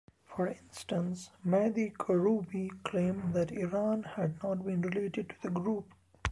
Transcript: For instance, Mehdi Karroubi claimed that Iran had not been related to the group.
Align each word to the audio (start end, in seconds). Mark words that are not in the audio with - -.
For 0.25 0.47
instance, 0.47 1.29
Mehdi 1.45 1.91
Karroubi 1.91 2.69
claimed 2.81 3.35
that 3.35 3.51
Iran 3.51 4.01
had 4.01 4.41
not 4.41 4.65
been 4.65 4.81
related 4.81 5.29
to 5.29 5.35
the 5.43 5.51
group. 5.51 5.93